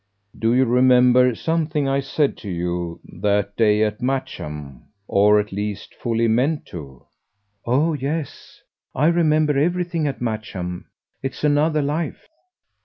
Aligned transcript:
"Do 0.39 0.55
you 0.55 0.65
remember 0.65 1.35
something 1.35 1.87
I 1.87 1.99
said 1.99 2.35
to 2.37 2.49
you 2.49 2.99
that 3.21 3.55
day 3.55 3.83
at 3.83 4.01
Matcham 4.01 4.85
or 5.07 5.39
at 5.39 5.51
least 5.51 5.93
fully 5.93 6.27
meant 6.27 6.65
to?" 6.73 7.05
"Oh 7.67 7.93
yes, 7.93 8.61
I 8.95 9.05
remember 9.09 9.59
everything 9.59 10.07
at 10.07 10.19
Matcham. 10.19 10.85
It's 11.21 11.43
another 11.43 11.83
life." 11.83 12.25